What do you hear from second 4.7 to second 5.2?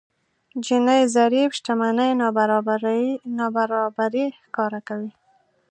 کوي.